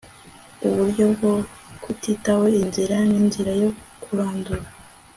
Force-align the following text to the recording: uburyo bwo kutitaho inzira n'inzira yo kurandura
uburyo 0.67 1.03
bwo 1.13 1.33
kutitaho 1.83 2.45
inzira 2.61 2.95
n'inzira 3.09 3.51
yo 3.61 3.69
kurandura 4.03 4.67